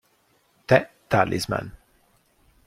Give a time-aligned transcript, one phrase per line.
[0.65, 1.69] The Talisman